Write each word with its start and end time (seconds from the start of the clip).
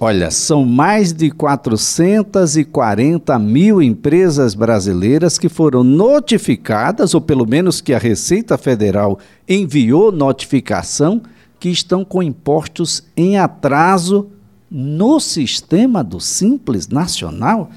Olha, 0.00 0.30
são 0.30 0.64
mais 0.64 1.12
de 1.12 1.28
440 1.28 3.36
mil 3.36 3.82
empresas 3.82 4.54
brasileiras 4.54 5.38
que 5.38 5.48
foram 5.48 5.82
notificadas, 5.82 7.14
ou 7.14 7.20
pelo 7.20 7.44
menos 7.44 7.80
que 7.80 7.92
a 7.92 7.98
Receita 7.98 8.56
Federal 8.56 9.18
enviou 9.48 10.12
notificação, 10.12 11.20
que 11.58 11.68
estão 11.68 12.04
com 12.04 12.22
impostos 12.22 13.02
em 13.16 13.38
atraso 13.38 14.28
no 14.70 15.18
sistema 15.18 16.04
do 16.04 16.20
Simples 16.20 16.86
Nacional. 16.86 17.68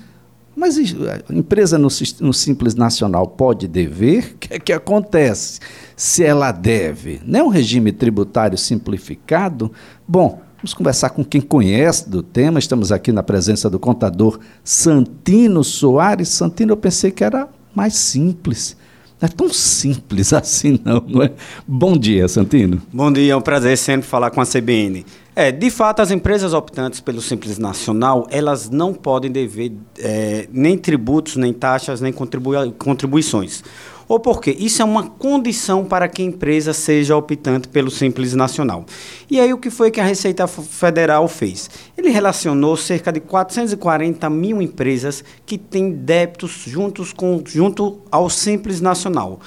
Mas 0.56 0.78
a 0.78 1.34
empresa 1.34 1.80
no, 1.80 1.88
no, 2.20 2.34
Simples 2.34 2.76
Nacional 2.76 3.26
pode 3.26 3.68
dever? 3.68 4.36
O 4.36 4.38
que, 4.38 4.54
é 4.54 4.60
que 4.60 4.72
acontece 4.72 5.60
se 5.96 6.24
ela 6.24 6.52
deve? 6.52 7.20
Não 7.26 7.40
é 7.40 7.44
um 7.44 7.48
regime 7.48 7.92
tributário 7.92 8.60
simplificado? 8.60 9.72
Bom, 10.08 10.40
Vamos 10.62 10.76
conversar 10.76 11.10
com 11.10 11.26
quem 11.26 11.42
conhece 11.42 12.08
do 12.08 12.22
tema. 12.22 12.60
Estamos 12.60 12.92
aqui 12.92 13.12
na 13.12 13.24
presença 13.24 13.68
do 13.68 13.80
contador 13.80 14.40
Santino 14.64 15.64
Soares. 15.64 16.30
Santino, 16.30 16.74
eu 16.74 16.78
pensei 16.78 17.10
que 17.10 17.24
era 17.24 17.50
mais 17.74 17.96
simples. 17.96 18.78
Não 19.20 19.26
é 19.26 19.32
tão 19.32 19.50
simples 19.50 20.32
assim, 20.34 20.80
não, 20.86 21.04
não 21.08 21.24
é? 21.24 21.32
Bom 21.68 21.98
dia, 21.98 22.28
Santino. 22.28 22.80
Bom 22.94 23.12
dia, 23.12 23.34
é 23.34 23.36
um 23.36 23.42
prazer 23.42 23.76
sempre 23.76 24.06
falar 24.06 24.30
com 24.30 24.40
a 24.40 24.46
CBN. 24.46 25.04
É, 25.36 25.52
de 25.52 25.72
fato, 25.72 26.00
as 26.00 26.12
empresas 26.12 26.54
optantes 26.54 27.00
pelo 27.00 27.22
Simples 27.24 27.58
Nacional, 27.58 28.28
elas 28.30 28.70
não 28.70 28.94
podem 28.94 29.32
dever 29.32 29.72
é, 29.98 30.48
nem 30.52 30.78
tributos, 30.78 31.38
nem 31.38 31.54
taxas, 31.54 32.02
nem 32.02 32.14
contribui 32.14 32.72
contribuições. 32.74 33.64
Ou 34.12 34.20
porque 34.20 34.52
isso 34.52 34.82
é 34.82 34.84
uma 34.84 35.04
condição 35.04 35.86
para 35.86 36.06
que 36.06 36.22
a 36.22 36.26
empresa 36.26 36.74
seja 36.74 37.16
optante 37.16 37.70
pelo 37.70 37.90
Simples 37.90 38.34
Nacional. 38.34 38.86
E 39.30 39.40
aí 39.40 39.54
o 39.54 39.58
que 39.58 39.70
foi 39.70 39.90
que 39.90 40.02
a 40.02 40.04
Receita 40.04 40.46
Federal 40.48 41.26
fez? 41.30 41.70
Ele 41.98 42.10
relacionou 42.10 42.76
cerca 42.76 43.10
de 43.10 43.22
440 43.22 44.30
mil 44.30 44.62
empresas 44.62 45.24
que 45.46 45.58
têm 45.58 45.92
débitos 45.92 46.64
juntos 46.68 47.14
com, 47.14 47.42
junto 47.46 48.02
ao 48.12 48.30
Simples 48.30 48.82
Nacional. 48.82 49.40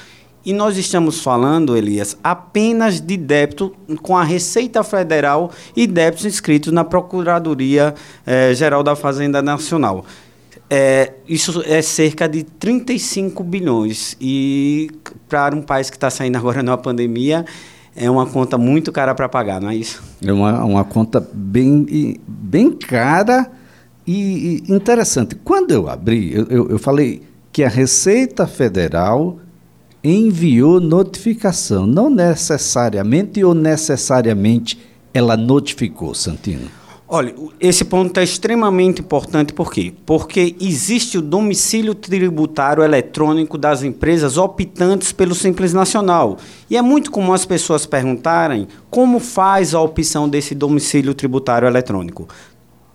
E 0.42 0.54
nós 0.54 0.78
estamos 0.78 1.20
falando, 1.20 1.76
Elias, 1.76 2.16
apenas 2.24 3.02
de 3.02 3.18
débito 3.18 3.76
com 4.00 4.16
a 4.16 4.24
Receita 4.24 4.82
Federal 4.82 5.50
e 5.76 5.86
débitos 5.86 6.24
inscritos 6.24 6.72
na 6.72 6.84
Procuradoria 6.84 7.94
eh, 8.26 8.54
Geral 8.54 8.82
da 8.82 8.96
Fazenda 8.96 9.42
Nacional. 9.42 10.06
É, 10.68 11.12
isso 11.28 11.62
é 11.66 11.82
cerca 11.82 12.28
de 12.28 12.42
35 12.42 13.42
bilhões. 13.44 14.16
E 14.20 14.90
para 15.28 15.54
um 15.54 15.62
país 15.62 15.90
que 15.90 15.96
está 15.96 16.10
saindo 16.10 16.36
agora 16.36 16.62
numa 16.62 16.78
pandemia, 16.78 17.44
é 17.94 18.10
uma 18.10 18.26
conta 18.26 18.58
muito 18.58 18.90
cara 18.90 19.14
para 19.14 19.28
pagar, 19.28 19.60
não 19.60 19.70
é 19.70 19.76
isso? 19.76 20.02
É 20.24 20.32
uma, 20.32 20.64
uma 20.64 20.84
conta 20.84 21.26
bem, 21.32 22.18
bem 22.26 22.72
cara 22.72 23.50
e, 24.06 24.62
e 24.68 24.72
interessante. 24.72 25.34
Quando 25.36 25.70
eu 25.70 25.88
abri, 25.88 26.34
eu, 26.34 26.46
eu, 26.48 26.70
eu 26.70 26.78
falei 26.78 27.22
que 27.52 27.62
a 27.62 27.68
Receita 27.68 28.46
Federal 28.46 29.38
enviou 30.02 30.80
notificação. 30.80 31.86
Não 31.86 32.10
necessariamente 32.10 33.42
ou 33.44 33.54
necessariamente 33.54 34.78
ela 35.14 35.36
notificou, 35.36 36.14
Santino. 36.14 36.68
Olha, 37.06 37.34
esse 37.60 37.84
ponto 37.84 38.18
é 38.18 38.24
extremamente 38.24 39.02
importante, 39.02 39.52
por 39.52 39.70
quê? 39.70 39.92
Porque 40.06 40.56
existe 40.58 41.18
o 41.18 41.22
domicílio 41.22 41.94
tributário 41.94 42.82
eletrônico 42.82 43.58
das 43.58 43.82
empresas 43.82 44.38
optantes 44.38 45.12
pelo 45.12 45.34
Simples 45.34 45.74
Nacional. 45.74 46.38
E 46.68 46.78
é 46.78 46.82
muito 46.82 47.10
comum 47.10 47.34
as 47.34 47.44
pessoas 47.44 47.84
perguntarem 47.84 48.66
como 48.90 49.20
faz 49.20 49.74
a 49.74 49.80
opção 49.82 50.26
desse 50.26 50.54
domicílio 50.54 51.12
tributário 51.12 51.68
eletrônico. 51.68 52.26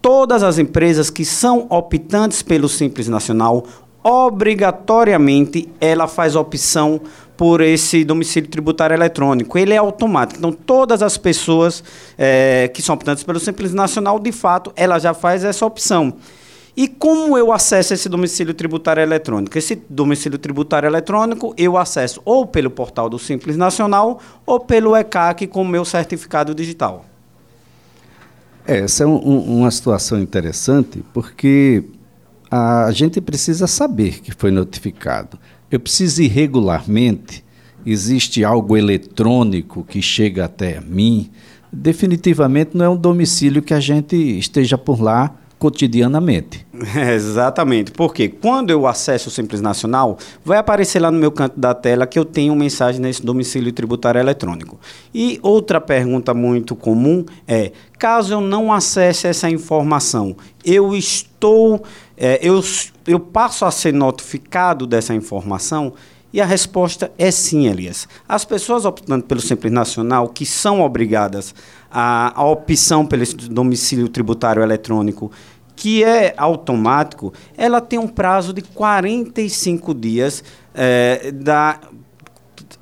Todas 0.01 0.41
as 0.41 0.57
empresas 0.57 1.11
que 1.11 1.23
são 1.23 1.67
optantes 1.69 2.41
pelo 2.41 2.67
Simples 2.67 3.07
Nacional, 3.07 3.63
obrigatoriamente 4.03 5.69
ela 5.79 6.07
faz 6.07 6.35
opção 6.35 6.99
por 7.39 7.61
esse 7.61 8.03
domicílio 8.03 8.49
tributário 8.49 8.93
eletrônico. 8.93 9.57
Ele 9.57 9.73
é 9.73 9.77
automático. 9.77 10.39
Então, 10.39 10.51
todas 10.51 11.01
as 11.01 11.17
pessoas 11.17 11.81
é, 12.17 12.67
que 12.67 12.81
são 12.81 12.93
optantes 12.93 13.23
pelo 13.23 13.39
Simples 13.39 13.73
Nacional, 13.73 14.19
de 14.19 14.33
fato, 14.33 14.73
ela 14.75 14.99
já 14.99 15.13
faz 15.13 15.45
essa 15.45 15.65
opção. 15.65 16.15
E 16.75 16.85
como 16.85 17.37
eu 17.37 17.53
acesso 17.53 17.93
esse 17.93 18.09
domicílio 18.09 18.53
tributário 18.53 19.01
eletrônico? 19.01 19.57
Esse 19.57 19.81
domicílio 19.89 20.37
tributário 20.37 20.85
eletrônico 20.85 21.53
eu 21.57 21.77
acesso 21.77 22.21
ou 22.25 22.45
pelo 22.45 22.69
portal 22.69 23.09
do 23.09 23.17
Simples 23.17 23.55
Nacional 23.55 24.19
ou 24.45 24.59
pelo 24.59 24.93
ECAC 24.93 25.47
com 25.47 25.61
o 25.61 25.67
meu 25.67 25.85
certificado 25.85 26.53
digital. 26.53 27.05
É, 28.67 28.79
essa 28.79 29.05
é 29.05 29.07
um, 29.07 29.15
uma 29.15 29.71
situação 29.71 30.19
interessante 30.19 31.01
porque 31.13 31.85
a 32.51 32.91
gente 32.91 33.21
precisa 33.21 33.65
saber 33.65 34.19
que 34.19 34.33
foi 34.33 34.51
notificado. 34.51 35.39
Eu 35.71 35.79
preciso 35.79 36.21
ir 36.21 36.27
regularmente? 36.27 37.43
Existe 37.85 38.43
algo 38.43 38.75
eletrônico 38.75 39.83
que 39.83 40.01
chega 40.01 40.45
até 40.45 40.81
mim? 40.81 41.29
Definitivamente 41.71 42.75
não 42.75 42.85
é 42.85 42.89
um 42.89 42.97
domicílio 42.97 43.61
que 43.61 43.73
a 43.73 43.79
gente 43.79 44.15
esteja 44.15 44.77
por 44.77 44.99
lá 44.99 45.38
cotidianamente. 45.59 46.65
Exatamente, 47.13 47.91
porque 47.91 48.29
quando 48.29 48.69
eu 48.71 48.87
acesso 48.87 49.27
o 49.27 49.31
Simples 49.31 49.59
Nacional, 49.59 50.17
vai 50.43 50.57
aparecer 50.57 50.99
lá 50.99 51.11
no 51.11 51.19
meu 51.19 51.31
canto 51.31 51.59
da 51.59 51.75
tela 51.75 52.07
que 52.07 52.17
eu 52.17 52.23
tenho 52.23 52.55
mensagem 52.55 53.01
nesse 53.01 53.23
domicílio 53.23 53.71
tributário 53.73 54.19
eletrônico. 54.19 54.79
E 55.13 55.37
outra 55.43 55.81
pergunta 55.81 56.33
muito 56.33 56.75
comum 56.75 57.25
é: 57.45 57.73
caso 57.99 58.33
eu 58.33 58.41
não 58.41 58.71
acesse 58.71 59.27
essa 59.27 59.49
informação, 59.49 60.35
eu 60.63 60.95
estou, 60.95 61.83
é, 62.15 62.39
eu, 62.41 62.63
eu 63.05 63.19
passo 63.19 63.65
a 63.65 63.71
ser 63.71 63.93
notificado 63.93 64.87
dessa 64.87 65.13
informação? 65.13 65.93
E 66.31 66.39
a 66.39 66.45
resposta 66.45 67.11
é 67.17 67.31
sim, 67.31 67.67
Elias. 67.67 68.07
As 68.27 68.45
pessoas 68.45 68.85
optando 68.85 69.25
pelo 69.25 69.41
Simples 69.41 69.73
Nacional, 69.73 70.29
que 70.29 70.45
são 70.45 70.81
obrigadas 70.81 71.55
à, 71.91 72.39
à 72.39 72.45
opção 72.45 73.05
pelo 73.05 73.25
domicílio 73.49 74.07
tributário 74.07 74.61
eletrônico, 74.61 75.31
que 75.75 76.03
é 76.03 76.33
automático, 76.37 77.33
ela 77.57 77.79
tem 77.79 77.97
um 77.97 78.07
prazo 78.07 78.53
de 78.53 78.61
45 78.61 79.93
dias 79.93 80.43
é, 80.73 81.31
da, 81.31 81.79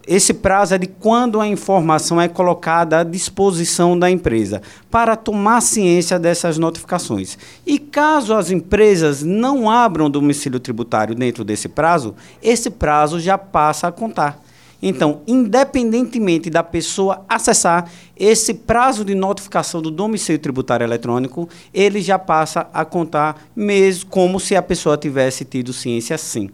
esse 0.08 0.34
prazo 0.34 0.74
é 0.74 0.78
de 0.78 0.88
quando 0.88 1.42
a 1.42 1.48
informação 1.48 2.20
é 2.20 2.30
colocada 2.30 3.00
à 3.00 3.04
disposição 3.04 4.00
da 4.00 4.10
empresa, 4.10 4.62
para 4.90 5.18
tomar 5.18 5.62
ciência 5.62 6.18
dessas 6.18 6.58
notificações. 6.58 7.38
E 7.66 7.78
caso 7.78 8.34
as 8.34 8.50
empresas 8.50 9.22
não 9.22 9.70
abram 9.70 10.10
domicílio 10.10 10.60
tributário 10.60 11.14
dentro 11.14 11.44
desse 11.44 11.68
prazo, 11.68 12.16
esse 12.42 12.70
prazo 12.70 13.20
já 13.20 13.38
passa 13.38 13.88
a 13.88 13.92
contar. 13.92 14.42
Então, 14.82 15.22
independentemente 15.28 16.50
da 16.50 16.64
pessoa 16.64 17.26
acessar 17.28 17.90
esse 18.16 18.54
prazo 18.54 19.04
de 19.04 19.16
notificação 19.16 19.82
do 19.82 19.90
domicílio 19.90 20.40
tributário 20.40 20.86
eletrônico, 20.86 21.50
ele 21.74 22.00
já 22.00 22.20
passa 22.20 22.68
a 22.74 22.86
contar 22.86 23.50
mesmo 23.56 24.10
como 24.10 24.40
se 24.40 24.56
a 24.56 24.62
pessoa 24.62 24.98
tivesse 24.98 25.44
tido 25.44 25.74
ciência 25.74 26.18
sim. 26.18 26.50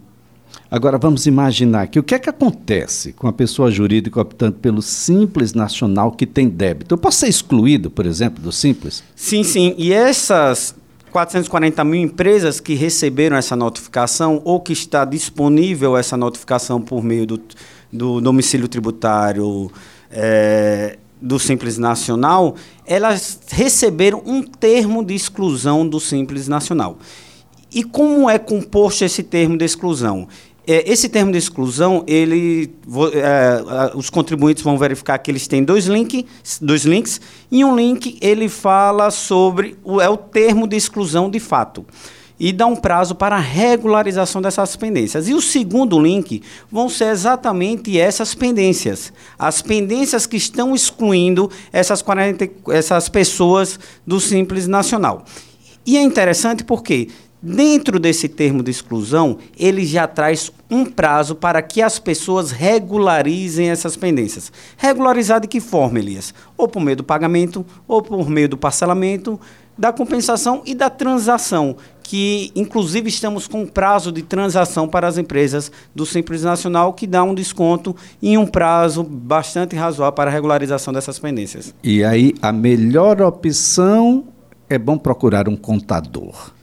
Agora 0.74 0.98
vamos 0.98 1.24
imaginar 1.24 1.86
que 1.86 2.00
o 2.00 2.02
que 2.02 2.16
é 2.16 2.18
que 2.18 2.28
acontece 2.28 3.12
com 3.12 3.28
a 3.28 3.32
pessoa 3.32 3.70
jurídica 3.70 4.20
optando 4.20 4.56
pelo 4.56 4.82
Simples 4.82 5.52
Nacional 5.54 6.10
que 6.10 6.26
tem 6.26 6.48
débito? 6.48 6.94
Eu 6.94 6.98
posso 6.98 7.18
ser 7.18 7.28
excluído, 7.28 7.88
por 7.88 8.04
exemplo, 8.04 8.42
do 8.42 8.50
Simples? 8.50 9.00
Sim, 9.14 9.44
sim. 9.44 9.76
E 9.78 9.92
essas 9.92 10.74
440 11.12 11.84
mil 11.84 12.02
empresas 12.02 12.58
que 12.58 12.74
receberam 12.74 13.36
essa 13.36 13.54
notificação 13.54 14.42
ou 14.44 14.58
que 14.58 14.72
está 14.72 15.04
disponível 15.04 15.96
essa 15.96 16.16
notificação 16.16 16.80
por 16.80 17.04
meio 17.04 17.24
do, 17.24 17.40
do 17.92 18.20
domicílio 18.20 18.66
tributário 18.66 19.70
é, 20.10 20.98
do 21.22 21.38
Simples 21.38 21.78
Nacional, 21.78 22.56
elas 22.84 23.38
receberam 23.48 24.20
um 24.26 24.42
termo 24.42 25.04
de 25.04 25.14
exclusão 25.14 25.88
do 25.88 26.00
Simples 26.00 26.48
Nacional. 26.48 26.98
E 27.72 27.84
como 27.84 28.28
é 28.28 28.40
composto 28.40 29.04
esse 29.04 29.22
termo 29.22 29.56
de 29.56 29.64
exclusão? 29.64 30.28
É, 30.66 30.90
esse 30.90 31.08
termo 31.08 31.30
de 31.30 31.38
exclusão, 31.38 32.04
ele, 32.06 32.74
é, 33.12 33.92
os 33.94 34.08
contribuintes 34.08 34.62
vão 34.62 34.78
verificar 34.78 35.18
que 35.18 35.30
eles 35.30 35.46
têm 35.46 35.62
dois, 35.62 35.86
link, 35.86 36.26
dois 36.60 36.84
links, 36.84 37.20
e 37.50 37.64
um 37.64 37.76
link 37.76 38.18
ele 38.20 38.48
fala 38.48 39.10
sobre 39.10 39.76
o, 39.84 40.00
é 40.00 40.08
o 40.08 40.16
termo 40.16 40.66
de 40.66 40.76
exclusão 40.76 41.28
de 41.28 41.38
fato 41.38 41.84
e 42.38 42.52
dá 42.52 42.66
um 42.66 42.74
prazo 42.74 43.14
para 43.14 43.38
regularização 43.38 44.42
dessas 44.42 44.74
pendências. 44.74 45.28
E 45.28 45.34
o 45.34 45.40
segundo 45.40 46.00
link 46.00 46.42
vão 46.70 46.88
ser 46.88 47.06
exatamente 47.06 47.98
essas 47.98 48.34
pendências. 48.34 49.12
As 49.38 49.62
pendências 49.62 50.26
que 50.26 50.36
estão 50.36 50.74
excluindo 50.74 51.50
essas, 51.72 52.02
40, 52.02 52.50
essas 52.70 53.08
pessoas 53.08 53.78
do 54.06 54.18
Simples 54.18 54.66
Nacional. 54.66 55.24
E 55.86 55.96
é 55.96 56.02
interessante 56.02 56.64
porque 56.64 57.08
Dentro 57.46 58.00
desse 58.00 58.26
termo 58.26 58.62
de 58.62 58.70
exclusão, 58.70 59.36
ele 59.58 59.84
já 59.84 60.06
traz 60.06 60.50
um 60.70 60.86
prazo 60.86 61.34
para 61.34 61.60
que 61.60 61.82
as 61.82 61.98
pessoas 61.98 62.50
regularizem 62.50 63.68
essas 63.68 63.98
pendências. 63.98 64.50
Regularizar 64.78 65.42
de 65.42 65.46
que 65.46 65.60
forma, 65.60 65.98
Elias? 65.98 66.32
Ou 66.56 66.66
por 66.66 66.80
meio 66.80 66.96
do 66.96 67.04
pagamento, 67.04 67.66
ou 67.86 68.00
por 68.00 68.30
meio 68.30 68.48
do 68.48 68.56
parcelamento, 68.56 69.38
da 69.76 69.92
compensação 69.92 70.62
e 70.64 70.74
da 70.74 70.88
transação, 70.88 71.76
que 72.02 72.50
inclusive 72.56 73.10
estamos 73.10 73.46
com 73.46 73.66
prazo 73.66 74.10
de 74.10 74.22
transação 74.22 74.88
para 74.88 75.06
as 75.06 75.18
empresas 75.18 75.70
do 75.94 76.06
Simples 76.06 76.44
Nacional, 76.44 76.94
que 76.94 77.06
dá 77.06 77.22
um 77.22 77.34
desconto 77.34 77.94
em 78.22 78.38
um 78.38 78.46
prazo 78.46 79.02
bastante 79.02 79.76
razoável 79.76 80.14
para 80.14 80.30
a 80.30 80.32
regularização 80.32 80.94
dessas 80.94 81.18
pendências. 81.18 81.74
E 81.84 82.02
aí, 82.02 82.32
a 82.40 82.50
melhor 82.50 83.20
opção 83.20 84.24
é 84.70 84.78
bom 84.78 84.96
procurar 84.96 85.46
um 85.46 85.56
contador. 85.56 86.53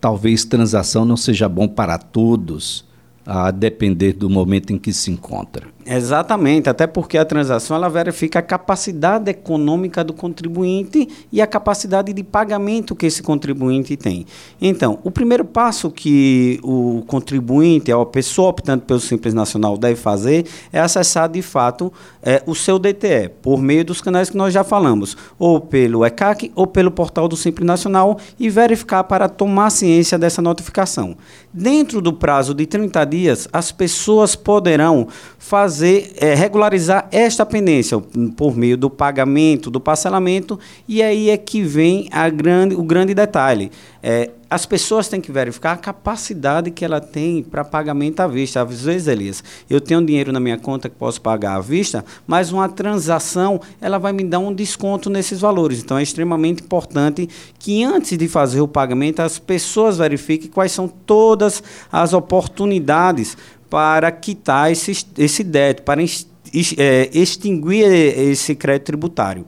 Talvez 0.00 0.44
transação 0.44 1.04
não 1.04 1.16
seja 1.16 1.48
bom 1.48 1.68
para 1.68 1.98
todos, 1.98 2.84
a 3.32 3.52
depender 3.52 4.12
do 4.12 4.28
momento 4.28 4.72
em 4.72 4.78
que 4.78 4.92
se 4.92 5.08
encontra. 5.08 5.68
Exatamente, 5.86 6.68
até 6.68 6.86
porque 6.86 7.16
a 7.16 7.24
transação 7.24 7.76
ela 7.76 7.88
verifica 7.88 8.40
a 8.40 8.42
capacidade 8.42 9.30
econômica 9.30 10.04
do 10.04 10.12
contribuinte 10.12 11.08
e 11.32 11.40
a 11.40 11.46
capacidade 11.46 12.12
de 12.12 12.22
pagamento 12.22 12.94
que 12.94 13.06
esse 13.06 13.22
contribuinte 13.22 13.96
tem. 13.96 14.26
Então, 14.60 14.98
o 15.04 15.10
primeiro 15.10 15.44
passo 15.44 15.90
que 15.90 16.58
o 16.62 17.02
contribuinte, 17.06 17.90
a 17.92 18.04
pessoa 18.04 18.50
optando 18.50 18.82
pelo 18.82 19.00
Simples 19.00 19.32
Nacional 19.32 19.78
deve 19.78 19.96
fazer 19.96 20.46
é 20.72 20.80
acessar 20.80 21.28
de 21.28 21.40
fato 21.40 21.92
é, 22.22 22.42
o 22.46 22.54
seu 22.54 22.78
DTE, 22.78 23.30
por 23.40 23.62
meio 23.62 23.84
dos 23.84 24.00
canais 24.00 24.28
que 24.28 24.36
nós 24.36 24.52
já 24.52 24.64
falamos, 24.64 25.16
ou 25.38 25.60
pelo 25.60 26.04
ECAC 26.04 26.50
ou 26.54 26.66
pelo 26.66 26.90
portal 26.90 27.26
do 27.26 27.36
Simples 27.36 27.66
Nacional 27.66 28.18
e 28.38 28.50
verificar 28.50 29.04
para 29.04 29.28
tomar 29.28 29.70
ciência 29.70 30.18
dessa 30.18 30.42
notificação. 30.42 31.16
Dentro 31.52 32.00
do 32.00 32.12
prazo 32.12 32.54
de 32.54 32.66
30 32.66 33.04
dias, 33.06 33.19
as 33.28 33.72
pessoas 33.72 34.34
poderão 34.34 35.08
fazer 35.38 35.60
fazer 35.70 36.12
é, 36.16 36.34
regularizar 36.34 37.08
esta 37.10 37.44
pendência 37.44 37.98
por 38.36 38.56
meio 38.56 38.76
do 38.76 38.88
pagamento, 38.88 39.70
do 39.70 39.80
parcelamento, 39.80 40.58
e 40.86 41.02
aí 41.02 41.28
é 41.28 41.36
que 41.36 41.62
vem 41.62 42.08
a 42.10 42.28
grande, 42.28 42.74
o 42.74 42.82
grande 42.82 43.14
detalhe. 43.14 43.70
É, 44.02 44.30
as 44.50 44.66
pessoas 44.66 45.06
têm 45.06 45.20
que 45.20 45.30
verificar 45.30 45.72
a 45.72 45.76
capacidade 45.76 46.72
que 46.72 46.84
ela 46.84 47.00
tem 47.00 47.40
para 47.40 47.64
pagamento 47.64 48.18
à 48.18 48.26
vista. 48.26 48.60
Às 48.60 48.82
vezes, 48.82 49.06
Elias, 49.06 49.44
eu 49.70 49.80
tenho 49.80 50.04
dinheiro 50.04 50.32
na 50.32 50.40
minha 50.40 50.58
conta 50.58 50.88
que 50.88 50.96
posso 50.96 51.20
pagar 51.20 51.54
à 51.54 51.60
vista, 51.60 52.04
mas 52.26 52.50
uma 52.50 52.68
transação 52.68 53.60
ela 53.80 53.96
vai 53.96 54.12
me 54.12 54.24
dar 54.24 54.40
um 54.40 54.52
desconto 54.52 55.08
nesses 55.08 55.40
valores. 55.40 55.78
Então 55.78 55.96
é 55.96 56.02
extremamente 56.02 56.64
importante 56.64 57.28
que 57.60 57.84
antes 57.84 58.18
de 58.18 58.26
fazer 58.26 58.60
o 58.60 58.66
pagamento 58.66 59.20
as 59.20 59.38
pessoas 59.38 59.98
verifiquem 59.98 60.50
quais 60.50 60.72
são 60.72 60.88
todas 60.88 61.62
as 61.92 62.12
oportunidades 62.12 63.36
para 63.70 64.10
quitar 64.10 64.72
esse, 64.72 65.06
esse 65.16 65.44
débito, 65.44 65.84
para 65.84 66.02
é, 66.02 67.10
extinguir 67.12 67.84
esse 67.84 68.56
crédito 68.56 68.86
tributário. 68.86 69.46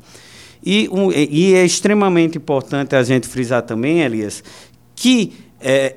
E, 0.65 0.89
um, 0.93 1.11
e 1.11 1.55
é 1.55 1.65
extremamente 1.65 2.39
importante 2.39 2.95
a 2.95 3.03
gente 3.03 3.27
frisar 3.27 3.63
também, 3.63 4.01
Elias, 4.01 4.45
que 5.03 5.33
é, 5.61 5.97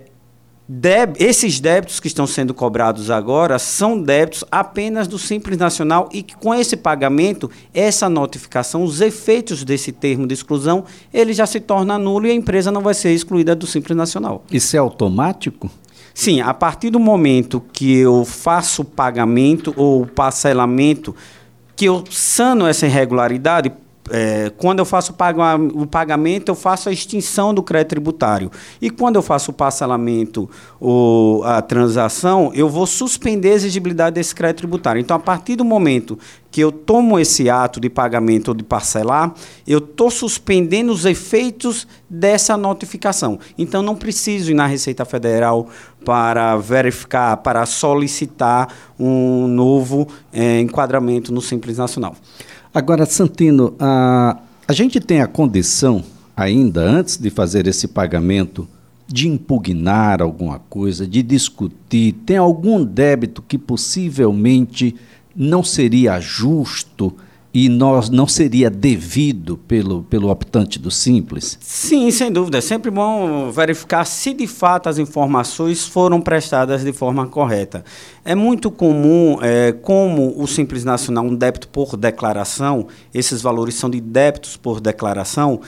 deb 0.67 1.15
esses 1.19 1.59
débitos 1.59 1.99
que 1.99 2.07
estão 2.07 2.25
sendo 2.25 2.55
cobrados 2.55 3.11
agora 3.11 3.59
são 3.59 4.01
débitos 4.01 4.43
apenas 4.51 5.07
do 5.07 5.19
Simples 5.19 5.59
Nacional 5.59 6.09
e 6.11 6.23
que 6.23 6.35
com 6.35 6.55
esse 6.55 6.75
pagamento, 6.75 7.47
essa 7.71 8.09
notificação, 8.09 8.83
os 8.83 9.01
efeitos 9.01 9.63
desse 9.63 9.91
termo 9.91 10.25
de 10.25 10.33
exclusão, 10.33 10.85
ele 11.13 11.33
já 11.33 11.45
se 11.45 11.59
torna 11.59 11.99
nulo 11.99 12.25
e 12.25 12.31
a 12.31 12.33
empresa 12.33 12.71
não 12.71 12.81
vai 12.81 12.95
ser 12.95 13.11
excluída 13.11 13.55
do 13.55 13.67
Simples 13.67 13.95
Nacional. 13.95 14.43
Isso 14.51 14.75
é 14.75 14.79
automático? 14.79 15.69
Sim, 16.11 16.41
a 16.41 16.51
partir 16.51 16.89
do 16.89 16.99
momento 16.99 17.61
que 17.71 17.97
eu 17.97 18.25
faço 18.25 18.81
o 18.81 18.85
pagamento 18.85 19.71
ou 19.77 20.07
parcelamento, 20.07 21.15
que 21.75 21.85
eu 21.85 22.03
sano 22.09 22.65
essa 22.65 22.87
irregularidade, 22.87 23.71
é, 24.09 24.51
quando 24.57 24.79
eu 24.79 24.85
faço 24.85 25.13
o 25.73 25.87
pagamento, 25.87 26.49
eu 26.49 26.55
faço 26.55 26.89
a 26.89 26.91
extinção 26.91 27.53
do 27.53 27.63
crédito 27.63 27.89
tributário. 27.89 28.51
E 28.81 28.89
quando 28.89 29.15
eu 29.15 29.21
faço 29.21 29.51
o 29.51 29.53
parcelamento 29.53 30.49
ou 30.79 31.43
a 31.43 31.61
transação, 31.61 32.51
eu 32.53 32.69
vou 32.69 32.85
suspender 32.85 33.51
a 33.51 33.55
exigibilidade 33.55 34.15
desse 34.15 34.35
crédito 34.35 34.57
tributário. 34.57 34.99
Então, 34.99 35.17
a 35.17 35.19
partir 35.19 35.55
do 35.55 35.65
momento 35.65 36.19
que 36.51 36.61
eu 36.61 36.71
tomo 36.71 37.19
esse 37.19 37.49
ato 37.49 37.79
de 37.79 37.89
pagamento 37.89 38.49
ou 38.49 38.53
de 38.53 38.63
parcelar, 38.63 39.33
eu 39.67 39.79
estou 39.79 40.09
suspendendo 40.09 40.91
os 40.91 41.03
efeitos 41.03 41.87
dessa 42.09 42.55
notificação. 42.55 43.39
Então, 43.57 43.81
não 43.81 43.95
preciso 43.95 44.51
ir 44.51 44.53
na 44.53 44.65
Receita 44.65 45.03
Federal 45.03 45.67
para 46.05 46.55
verificar, 46.55 47.37
para 47.37 47.65
solicitar 47.65 48.69
um 48.97 49.47
novo 49.47 50.07
é, 50.31 50.59
enquadramento 50.59 51.33
no 51.33 51.41
Simples 51.41 51.77
Nacional. 51.77 52.15
Agora, 52.75 53.05
Santino, 53.05 53.73
a, 53.79 54.37
a 54.67 54.73
gente 54.73 54.99
tem 54.99 55.21
a 55.21 55.27
condição, 55.27 56.03
ainda 56.35 56.81
antes 56.81 57.15
de 57.15 57.29
fazer 57.29 57.67
esse 57.67 57.87
pagamento, 57.87 58.67
de 59.07 59.29
impugnar 59.29 60.21
alguma 60.21 60.59
coisa, 60.59 61.07
de 61.07 61.23
discutir, 61.23 62.11
tem 62.25 62.35
algum 62.35 62.83
débito 62.83 63.41
que 63.41 63.57
possivelmente 63.57 64.93
não 65.33 65.63
seria 65.63 66.19
justo 66.19 67.15
e 67.55 67.69
nós 67.69 68.09
não 68.09 68.27
seria 68.27 68.69
devido 68.69 69.55
pelo, 69.55 70.03
pelo 70.03 70.29
optante 70.29 70.77
do 70.77 70.91
Simples? 70.91 71.57
Sim, 71.61 72.11
sem 72.11 72.29
dúvida. 72.29 72.57
É 72.57 72.61
sempre 72.61 72.91
bom 72.91 73.49
verificar 73.49 74.03
se 74.03 74.33
de 74.33 74.45
fato 74.45 74.89
as 74.89 74.97
informações 74.97 75.87
foram 75.87 76.19
prestadas 76.19 76.83
de 76.83 76.91
forma 76.91 77.25
correta. 77.27 77.85
É 78.25 78.35
muito 78.35 78.69
comum, 78.69 79.37
é, 79.41 79.71
como 79.71 80.35
o 80.37 80.45
Simples 80.45 80.83
Nacional, 80.83 81.23
um 81.23 81.33
débito 81.33 81.69
por 81.69 81.95
declaração, 81.95 82.87
esses 83.13 83.41
valores 83.41 83.75
são 83.75 83.89
de 83.89 84.01
débitos 84.01 84.57
por 84.57 84.81
declaração, 84.81 85.61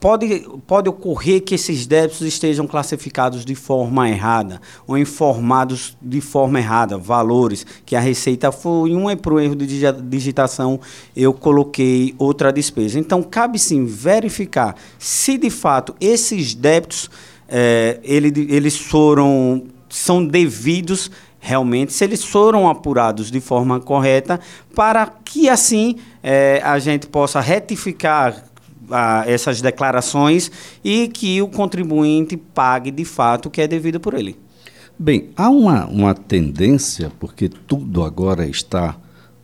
pode, 0.00 0.46
pode 0.66 0.88
ocorrer 0.88 1.42
que 1.42 1.54
esses 1.54 1.86
débitos 1.86 2.20
estejam 2.22 2.66
classificados 2.66 3.44
de 3.44 3.54
forma 3.54 4.08
errada 4.08 4.60
ou 4.86 4.96
informados 4.96 5.96
de 6.00 6.20
forma 6.20 6.58
errada, 6.58 6.96
valores 6.96 7.66
que 7.84 7.96
a 7.96 8.00
receita 8.00 8.52
foi 8.52 8.94
um 8.94 9.08
é 9.10 9.16
para 9.16 9.34
o 9.34 9.40
erro 9.40 9.56
de 9.56 9.80
digitação, 10.02 10.80
eu 11.16 11.32
coloquei 11.32 12.14
outra 12.18 12.52
despesa. 12.52 12.98
Então, 12.98 13.22
cabe 13.22 13.58
sim 13.58 13.84
verificar 13.84 14.74
se 14.98 15.36
de 15.36 15.50
fato 15.50 15.94
esses 16.00 16.54
débitos 16.54 17.10
é, 17.48 17.98
ele, 18.02 18.46
eles 18.50 18.76
foram 18.76 19.64
são 19.88 20.24
devidos 20.24 21.10
realmente, 21.40 21.92
se 21.92 22.04
eles 22.04 22.24
foram 22.24 22.68
apurados 22.68 23.30
de 23.30 23.40
forma 23.40 23.80
correta, 23.80 24.40
para 24.74 25.06
que 25.06 25.48
assim 25.48 25.96
é, 26.22 26.60
a 26.64 26.78
gente 26.78 27.06
possa 27.06 27.40
retificar 27.40 28.44
a, 28.90 29.24
essas 29.26 29.60
declarações 29.60 30.50
e 30.84 31.08
que 31.08 31.40
o 31.42 31.48
contribuinte 31.48 32.36
pague 32.36 32.90
de 32.90 33.04
fato 33.04 33.46
o 33.46 33.50
que 33.50 33.60
é 33.60 33.68
devido 33.68 34.00
por 34.00 34.14
ele. 34.14 34.36
Bem, 34.98 35.30
há 35.36 35.48
uma, 35.48 35.86
uma 35.86 36.14
tendência, 36.14 37.12
porque 37.20 37.48
tudo 37.48 38.02
agora 38.02 38.46
está 38.46 38.96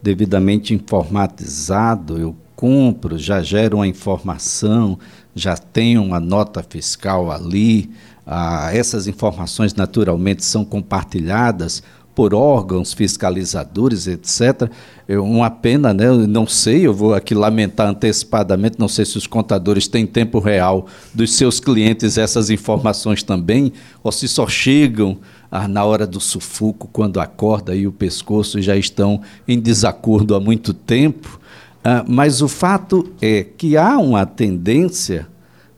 devidamente 0.03 0.75
informatizado, 0.75 2.19
eu 2.19 2.37
compro, 2.57 3.17
já 3.19 3.41
gero 3.41 3.79
uma 3.79 3.87
informação, 3.87 4.99
já 5.35 5.57
tenho 5.57 6.03
uma 6.03 6.19
nota 6.21 6.63
fiscal 6.63 7.31
ali, 7.31 7.91
ah, 8.27 8.71
essas 8.73 9.07
informações 9.07 9.75
naturalmente 9.75 10.45
são 10.45 10.65
compartilhadas 10.65 11.83
por 12.15 12.33
órgãos 12.33 12.93
fiscalizadores, 12.93 14.07
etc. 14.07 14.71
É 15.09 15.19
uma 15.19 15.51
pena, 15.51 15.93
né? 15.93 16.07
Eu 16.07 16.27
não 16.29 16.47
sei, 16.47 16.87
eu 16.87 16.95
vou 16.95 17.13
aqui 17.13 17.35
lamentar 17.35 17.89
antecipadamente, 17.89 18.79
não 18.79 18.89
sei 18.89 19.05
se 19.05 19.19
os 19.19 19.27
contadores 19.27 19.89
têm 19.89 20.07
tempo 20.07 20.39
real 20.39 20.87
dos 21.13 21.35
seus 21.35 21.59
clientes 21.59 22.17
essas 22.17 22.51
informações 22.51 23.23
também, 23.23 23.73
ou 24.03 24.13
se 24.13 24.29
só 24.29 24.47
chegam 24.47 25.19
ah, 25.51 25.67
na 25.67 25.85
hora 25.85 26.07
do 26.07 26.21
sufoco, 26.21 26.89
quando 26.93 27.21
acorda 27.21 27.75
e 27.75 27.87
o 27.87 27.93
pescoço 27.93 28.63
já 28.63 28.77
estão 28.77 29.21
em 29.47 29.59
desacordo 29.59 30.35
há 30.35 30.41
muito 30.41 30.73
tempo. 30.73 31.41
Ah, 31.83 32.05
mas 32.07 32.41
o 32.41 32.49
fato 32.49 33.13
é 33.21 33.43
que 33.43 33.77
há 33.77 33.99
uma 33.99 34.25
tendência 34.25 35.27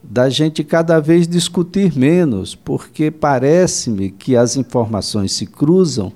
da 0.03 0.31
gente 0.31 0.63
cada 0.63 1.01
vez 1.01 1.27
discutir 1.27 1.97
menos, 1.99 2.55
porque 2.55 3.11
parece-me 3.11 4.11
que 4.11 4.37
as 4.37 4.57
informações 4.57 5.33
se 5.33 5.47
cruzam 5.47 6.13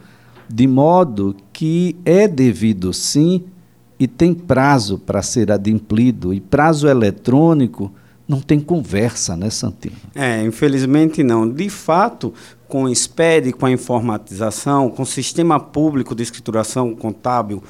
de 0.53 0.67
modo 0.67 1.37
que 1.53 1.97
é 2.05 2.27
devido 2.27 2.93
sim 2.93 3.45
e 3.99 4.09
tem 4.09 4.35
prazo 4.35 4.99
para 4.99 5.23
ser 5.23 5.53
adimplido, 5.53 6.33
e 6.33 6.41
prazo 6.41 6.89
eletrônico 6.89 7.93
não 8.27 8.41
tem 8.41 8.59
conversa, 8.59 9.37
né, 9.37 9.51
Santino? 9.51 9.97
É, 10.15 10.43
infelizmente 10.43 11.23
não. 11.23 11.49
De 11.49 11.69
fato, 11.69 12.33
com 12.67 12.85
o 12.85 12.95
SPED, 12.95 13.53
com 13.53 13.67
a 13.67 13.71
informatização, 13.71 14.89
com 14.89 15.03
o 15.03 15.07
sistema 15.07 15.59
público 15.59 16.15
de 16.15 16.23
escrituração 16.23 16.95
contábil, 16.95 17.63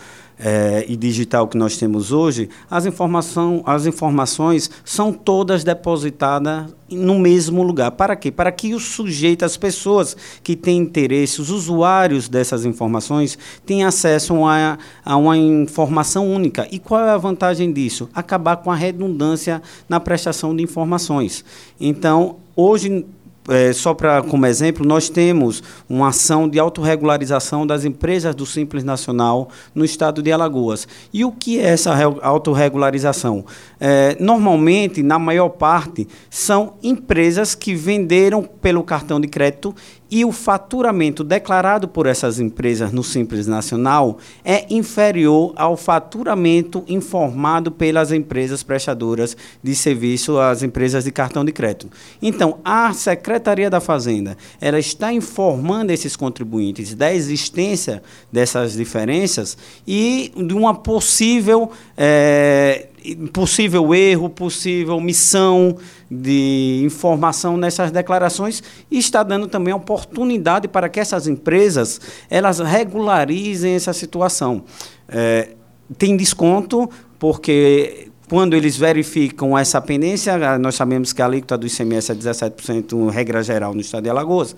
é, 0.42 0.86
e 0.88 0.96
digital 0.96 1.46
que 1.46 1.56
nós 1.58 1.76
temos 1.76 2.12
hoje, 2.12 2.48
as, 2.70 2.86
informação, 2.86 3.62
as 3.66 3.84
informações 3.84 4.70
são 4.84 5.12
todas 5.12 5.62
depositadas 5.62 6.74
no 6.90 7.18
mesmo 7.18 7.62
lugar. 7.62 7.90
Para 7.92 8.16
quê? 8.16 8.30
Para 8.30 8.50
que 8.50 8.74
o 8.74 8.80
sujeito, 8.80 9.44
as 9.44 9.56
pessoas 9.56 10.16
que 10.42 10.56
têm 10.56 10.78
interesse, 10.78 11.40
os 11.40 11.50
usuários 11.50 12.28
dessas 12.28 12.64
informações, 12.64 13.38
tenham 13.66 13.88
acesso 13.88 14.44
a, 14.46 14.78
a 15.04 15.16
uma 15.16 15.36
informação 15.36 16.32
única. 16.32 16.66
E 16.70 16.78
qual 16.78 17.04
é 17.04 17.10
a 17.10 17.18
vantagem 17.18 17.70
disso? 17.70 18.08
Acabar 18.14 18.56
com 18.56 18.70
a 18.70 18.74
redundância 18.74 19.62
na 19.88 20.00
prestação 20.00 20.56
de 20.56 20.62
informações. 20.62 21.44
Então, 21.78 22.36
hoje 22.56 23.04
é, 23.50 23.72
só 23.72 23.92
para 23.92 24.22
como 24.22 24.46
exemplo, 24.46 24.86
nós 24.86 25.08
temos 25.08 25.62
uma 25.88 26.08
ação 26.08 26.48
de 26.48 26.58
autorregularização 26.58 27.66
das 27.66 27.84
empresas 27.84 28.34
do 28.34 28.46
Simples 28.46 28.84
Nacional 28.84 29.48
no 29.74 29.84
estado 29.84 30.22
de 30.22 30.30
Alagoas. 30.30 30.86
E 31.12 31.24
o 31.24 31.32
que 31.32 31.58
é 31.58 31.64
essa 31.64 31.92
autorregularização? 32.22 33.44
É, 33.80 34.16
normalmente, 34.20 35.02
na 35.02 35.18
maior 35.18 35.48
parte, 35.48 36.06
são 36.30 36.74
empresas 36.82 37.54
que 37.54 37.74
venderam 37.74 38.42
pelo 38.42 38.84
cartão 38.84 39.20
de 39.20 39.26
crédito 39.26 39.74
e 40.10 40.24
o 40.24 40.32
faturamento 40.32 41.22
declarado 41.22 41.86
por 41.86 42.06
essas 42.06 42.40
empresas 42.40 42.92
no 42.92 43.04
Simples 43.04 43.46
Nacional 43.46 44.18
é 44.44 44.66
inferior 44.72 45.52
ao 45.56 45.76
faturamento 45.76 46.84
informado 46.88 47.70
pelas 47.70 48.10
empresas 48.10 48.62
prestadoras 48.62 49.36
de 49.62 49.74
serviço, 49.74 50.38
as 50.38 50.62
empresas 50.62 51.04
de 51.04 51.12
cartão 51.12 51.44
de 51.44 51.52
crédito. 51.52 51.88
Então, 52.20 52.58
a 52.64 52.92
Secretaria 52.92 53.70
da 53.70 53.80
Fazenda, 53.80 54.36
ela 54.60 54.78
está 54.78 55.12
informando 55.12 55.92
esses 55.92 56.16
contribuintes 56.16 56.94
da 56.94 57.14
existência 57.14 58.02
dessas 58.32 58.72
diferenças 58.72 59.56
e 59.86 60.32
de 60.36 60.54
uma 60.54 60.74
possível 60.74 61.70
é, 61.96 62.88
possível 63.32 63.94
erro, 63.94 64.28
possível 64.28 64.96
omissão 64.96 65.76
de 66.10 66.82
informação 66.84 67.56
nessas 67.56 67.90
declarações 67.90 68.62
e 68.90 68.98
está 68.98 69.22
dando 69.22 69.46
também 69.46 69.72
oportunidade 69.72 70.68
para 70.68 70.88
que 70.88 71.00
essas 71.00 71.26
empresas 71.26 72.00
elas 72.28 72.58
regularizem 72.58 73.74
essa 73.74 73.92
situação. 73.92 74.64
É, 75.08 75.50
tem 75.96 76.16
desconto 76.16 76.88
porque 77.18 78.10
quando 78.28 78.54
eles 78.54 78.76
verificam 78.76 79.58
essa 79.58 79.80
pendência, 79.80 80.56
nós 80.56 80.76
sabemos 80.76 81.12
que 81.12 81.20
a 81.20 81.26
alíquota 81.26 81.58
do 81.58 81.66
ICMS 81.66 82.12
é 82.12 82.14
17% 82.14 83.10
regra 83.10 83.42
geral 83.42 83.74
no 83.74 83.80
estado 83.80 84.04
de 84.04 84.08
Alagoas, 84.08 84.54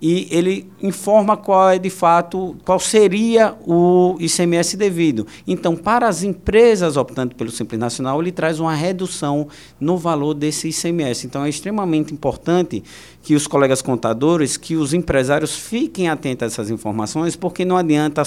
e 0.00 0.28
ele 0.30 0.70
informa 0.82 1.36
qual 1.36 1.70
é 1.70 1.78
de 1.78 1.88
fato, 1.88 2.56
qual 2.64 2.78
seria 2.78 3.54
o 3.66 4.16
ICMS 4.20 4.76
devido. 4.76 5.26
Então, 5.46 5.74
para 5.74 6.06
as 6.06 6.22
empresas 6.22 6.96
optando 6.96 7.34
pelo 7.34 7.50
Simples 7.50 7.80
Nacional, 7.80 8.20
ele 8.20 8.30
traz 8.30 8.60
uma 8.60 8.74
redução 8.74 9.48
no 9.80 9.96
valor 9.96 10.34
desse 10.34 10.68
ICMS. 10.68 11.26
Então, 11.26 11.44
é 11.44 11.48
extremamente 11.48 12.12
importante 12.12 12.82
que 13.26 13.34
os 13.34 13.48
colegas 13.48 13.82
contadores, 13.82 14.56
que 14.56 14.76
os 14.76 14.94
empresários 14.94 15.52
fiquem 15.56 16.08
atentos 16.08 16.44
a 16.44 16.46
essas 16.46 16.70
informações, 16.70 17.34
porque 17.34 17.64
não 17.64 17.76
adianta 17.76 18.22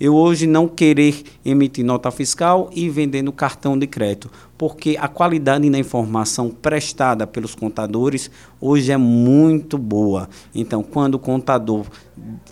eu 0.00 0.14
hoje 0.14 0.46
não 0.46 0.66
querer 0.66 1.22
emitir 1.44 1.84
nota 1.84 2.10
fiscal 2.10 2.70
e 2.74 2.88
vender 2.88 3.20
no 3.20 3.30
cartão 3.30 3.78
de 3.78 3.86
crédito, 3.86 4.30
porque 4.56 4.96
a 4.98 5.06
qualidade 5.06 5.68
da 5.68 5.78
informação 5.78 6.48
prestada 6.48 7.26
pelos 7.26 7.54
contadores 7.54 8.30
hoje 8.60 8.90
é 8.90 8.96
muito 8.96 9.76
boa. 9.76 10.28
Então, 10.54 10.82
quando 10.82 11.16
o 11.16 11.18
contador 11.18 11.84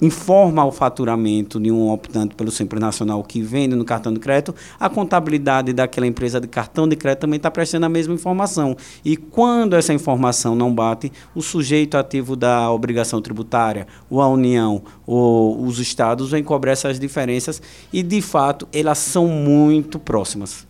informa 0.03 0.65
o 0.65 0.73
faturamento 0.73 1.61
de 1.61 1.71
um 1.71 1.91
optante 1.91 2.35
pelo 2.35 2.51
Simples 2.51 2.81
Nacional 2.81 3.23
que 3.23 3.41
vende 3.41 3.77
no 3.77 3.85
cartão 3.85 4.13
de 4.13 4.19
crédito, 4.19 4.55
a 4.79 4.89
contabilidade 4.89 5.73
daquela 5.73 6.07
empresa 6.07 6.41
de 6.41 6.49
cartão 6.49 6.89
de 6.89 6.97
crédito 6.97 7.21
também 7.21 7.37
está 7.37 7.51
prestando 7.51 7.87
a 7.87 7.89
mesma 7.89 8.15
informação. 8.15 8.77
E 9.05 9.17
quando 9.17 9.75
essa 9.75 9.93
informação 9.95 10.55
não 10.55 10.75
bate, 10.75 11.13
o 11.35 11.41
sujeito 11.43 11.70
ativo 11.97 12.37
da 12.37 12.71
obrigação 12.71 13.21
tributária, 13.21 13.87
ou 14.09 14.21
a 14.21 14.29
União, 14.29 14.83
ou 15.07 15.63
os 15.65 15.79
estados, 15.79 16.31
vem 16.31 16.43
cobrar 16.43 16.73
essas 16.73 16.99
diferenças 16.99 17.61
e, 17.93 18.03
de 18.03 18.21
fato, 18.21 18.69
elas 18.73 18.99
são 18.99 19.27
muito 19.29 19.99
próximas. 19.99 20.67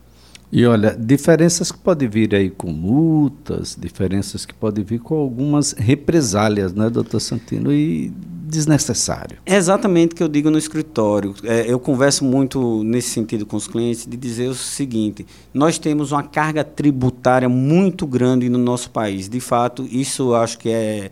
E 0.52 0.66
olha, 0.66 0.96
diferenças 0.98 1.70
que 1.70 1.78
podem 1.78 2.08
vir 2.08 2.34
aí 2.34 2.50
com 2.50 2.72
multas, 2.72 3.76
diferenças 3.80 4.44
que 4.44 4.52
podem 4.52 4.84
vir 4.84 4.98
com 4.98 5.14
algumas 5.14 5.72
represálias, 5.72 6.72
né, 6.72 6.90
doutor 6.90 7.20
Santino? 7.20 7.72
E 7.72 8.12
desnecessário. 8.50 9.38
É 9.46 9.56
exatamente 9.56 10.12
o 10.12 10.16
que 10.16 10.22
eu 10.22 10.28
digo 10.28 10.50
no 10.50 10.58
escritório. 10.58 11.34
É, 11.44 11.64
eu 11.66 11.78
converso 11.78 12.24
muito 12.24 12.82
nesse 12.84 13.10
sentido 13.10 13.46
com 13.46 13.56
os 13.56 13.66
clientes 13.66 14.06
de 14.06 14.16
dizer 14.16 14.48
o 14.48 14.54
seguinte: 14.54 15.26
nós 15.54 15.78
temos 15.78 16.12
uma 16.12 16.22
carga 16.22 16.64
tributária 16.64 17.48
muito 17.48 18.06
grande 18.06 18.48
no 18.48 18.58
nosso 18.58 18.90
país. 18.90 19.28
De 19.28 19.40
fato, 19.40 19.86
isso 19.90 20.34
acho 20.34 20.58
que 20.58 20.68
é, 20.68 21.10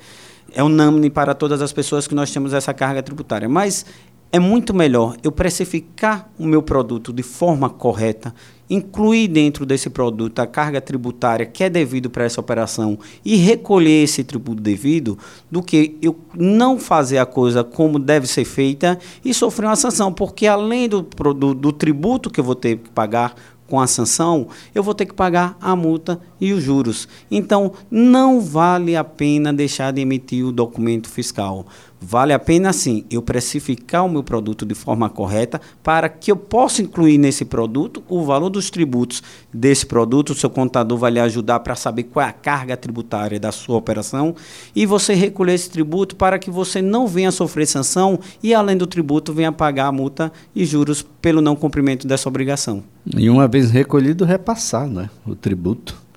é 0.53 0.63
unânime 0.63 1.09
para 1.09 1.35
todas 1.35 1.63
as 1.63 1.73
pessoas 1.73 2.07
que 2.07 2.15
nós 2.15 2.31
temos 2.31 2.53
essa 2.53 2.75
carga 2.75 3.03
tributária. 3.03 3.49
Mas 3.49 3.87
é 4.31 4.39
muito 4.39 4.75
melhor 4.75 5.17
eu 5.23 5.33
precificar 5.33 6.31
o 6.39 6.47
meu 6.47 6.63
produto 6.63 7.13
de 7.13 7.23
forma 7.23 7.71
correta, 7.71 8.35
incluir 8.71 9.29
dentro 9.29 9.65
desse 9.65 9.89
produto 9.89 10.41
a 10.41 10.47
carga 10.47 10.81
tributária 10.81 11.47
que 11.47 11.65
é 11.65 11.71
devido 11.71 12.11
para 12.11 12.25
essa 12.25 12.41
operação 12.41 12.99
e 13.25 13.37
recolher 13.37 14.05
esse 14.05 14.23
tributo 14.25 14.63
devido, 14.63 15.19
do 15.51 15.63
que 15.63 15.97
eu 16.03 16.17
não 16.35 16.79
fazer 16.79 17.19
a 17.19 17.27
coisa 17.27 17.65
como 17.65 17.99
deve 17.99 18.27
ser 18.27 18.45
feita 18.45 18.99
e 19.25 19.33
sofrer 19.33 19.67
uma 19.67 19.77
sanção, 19.77 20.13
porque 20.13 20.47
além 20.47 20.89
do, 20.89 21.03
do, 21.03 21.55
do 21.55 21.73
tributo 21.73 22.31
que 22.31 22.41
eu 22.41 22.45
vou 22.45 22.55
ter 22.55 22.79
que 22.79 22.91
pagar 22.91 23.35
com 23.69 23.79
a 23.79 23.87
sanção, 23.87 24.49
eu 24.75 24.83
vou 24.83 24.95
ter 24.95 25.05
que 25.05 25.13
pagar 25.13 25.57
a 25.61 25.77
multa 25.77 26.19
e 26.41 26.53
os 26.53 26.63
juros. 26.63 27.07
Então, 27.31 27.73
não 27.91 28.41
vale 28.41 28.97
a 28.97 29.05
pena 29.05 29.53
deixar 29.53 29.93
de 29.93 30.01
emitir 30.01 30.45
o 30.45 30.51
documento 30.51 31.09
fiscal. 31.09 31.67
Vale 32.01 32.33
a 32.33 32.39
pena, 32.39 32.73
sim, 32.73 33.05
eu 33.11 33.21
precificar 33.21 34.07
o 34.07 34.09
meu 34.09 34.23
produto 34.23 34.65
de 34.65 34.75
forma 34.75 35.11
correta 35.11 35.61
para 35.83 36.09
que 36.09 36.31
eu 36.31 36.37
possa 36.37 36.81
incluir 36.81 37.19
nesse 37.19 37.45
produto 37.45 38.03
o 38.09 38.23
valor 38.25 38.51
dos 38.51 38.71
tributos 38.71 39.23
desse 39.53 39.85
produto. 39.85 40.31
O 40.31 40.35
seu 40.35 40.49
contador 40.49 40.97
vai 40.97 41.11
lhe 41.11 41.21
ajudar 41.21 41.61
para 41.61 41.75
saber 41.75 42.05
qual 42.05 42.25
é 42.25 42.29
a 42.29 42.33
carga 42.33 42.77
tributária 42.77 43.41
da 43.41 43.51
sua 43.51 43.77
operação 43.77 44.35
e 44.77 44.87
você 44.87 45.13
recolher 45.13 45.55
esse 45.55 45.71
tributo 45.71 46.15
para 46.15 46.39
que 46.39 46.51
você 46.51 46.81
não 46.81 47.07
venha 47.07 47.33
sofrer 47.33 47.67
sanção 47.67 48.21
e, 48.43 48.55
além 48.55 48.77
do 48.77 48.87
tributo, 48.87 49.33
venha 49.33 49.51
pagar 49.51 49.87
a 49.87 49.93
multa 49.93 50.33
e 50.55 50.65
juros 50.65 51.05
pelo 51.21 51.41
não 51.41 51.57
cumprimento 51.57 52.07
dessa 52.07 52.29
obrigação. 52.29 52.83
E 53.17 53.29
uma 53.29 53.49
vez 53.49 53.71
recolhido, 53.71 54.25
repassar 54.25 54.87
né, 54.87 55.11
o 55.27 55.35
tributo 55.35 56.08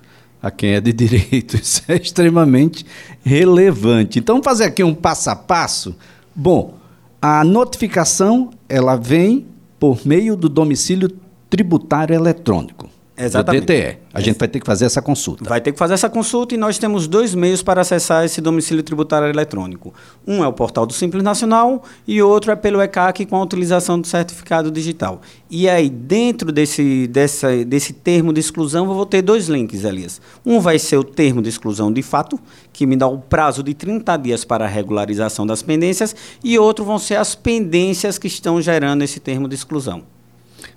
a 0.42 0.50
quem 0.50 0.72
é 0.72 0.80
de 0.80 0.92
direito. 0.92 1.56
Isso 1.56 1.82
é 1.88 1.96
extremamente 1.96 2.84
relevante. 3.24 4.18
Então, 4.18 4.34
vamos 4.34 4.44
fazer 4.44 4.64
aqui 4.64 4.82
um 4.82 4.94
passo 4.94 5.30
a 5.30 5.36
passo. 5.36 5.96
Bom, 6.34 6.74
a 7.20 7.44
notificação 7.44 8.50
ela 8.68 8.96
vem 8.96 9.46
por 9.78 10.04
meio 10.04 10.36
do 10.36 10.48
domicílio 10.48 11.10
tributário 11.48 12.14
eletrônico. 12.14 12.88
Exatamente. 13.16 13.66
Do 13.66 13.66
DTE. 13.66 13.98
A 14.14 14.20
gente 14.20 14.38
vai 14.38 14.48
ter 14.48 14.58
que 14.58 14.66
fazer 14.66 14.86
essa 14.86 15.02
consulta. 15.02 15.48
Vai 15.48 15.60
ter 15.60 15.72
que 15.72 15.78
fazer 15.78 15.94
essa 15.94 16.08
consulta 16.08 16.54
e 16.54 16.58
nós 16.58 16.78
temos 16.78 17.06
dois 17.06 17.34
meios 17.34 17.62
para 17.62 17.82
acessar 17.82 18.24
esse 18.24 18.40
domicílio 18.40 18.82
tributário 18.82 19.28
eletrônico. 19.28 19.92
Um 20.26 20.42
é 20.42 20.48
o 20.48 20.52
portal 20.52 20.86
do 20.86 20.94
Simples 20.94 21.22
Nacional 21.22 21.82
e 22.06 22.22
outro 22.22 22.50
é 22.50 22.56
pelo 22.56 22.80
ECAC 22.80 23.26
com 23.26 23.36
a 23.36 23.42
utilização 23.42 24.00
do 24.00 24.06
certificado 24.06 24.70
digital. 24.70 25.20
E 25.50 25.68
aí, 25.68 25.90
dentro 25.90 26.50
desse, 26.50 27.06
dessa, 27.06 27.64
desse 27.64 27.92
termo 27.92 28.32
de 28.32 28.40
exclusão, 28.40 28.86
eu 28.86 28.94
vou 28.94 29.06
ter 29.06 29.20
dois 29.20 29.46
links, 29.46 29.84
Elias. 29.84 30.20
Um 30.44 30.58
vai 30.58 30.78
ser 30.78 30.96
o 30.96 31.04
termo 31.04 31.42
de 31.42 31.50
exclusão 31.50 31.92
de 31.92 32.02
fato, 32.02 32.40
que 32.72 32.86
me 32.86 32.96
dá 32.96 33.06
o 33.06 33.18
prazo 33.18 33.62
de 33.62 33.74
30 33.74 34.16
dias 34.16 34.44
para 34.44 34.64
a 34.64 34.68
regularização 34.68 35.46
das 35.46 35.62
pendências, 35.62 36.16
e 36.42 36.58
outro 36.58 36.84
vão 36.84 36.98
ser 36.98 37.16
as 37.16 37.34
pendências 37.34 38.16
que 38.16 38.26
estão 38.26 38.60
gerando 38.60 39.02
esse 39.02 39.20
termo 39.20 39.46
de 39.46 39.54
exclusão. 39.54 40.02